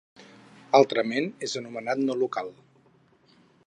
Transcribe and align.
Altrament 0.79 1.29
és 1.49 1.55
anomenat 1.63 2.03
no 2.09 2.19
local. 2.25 2.53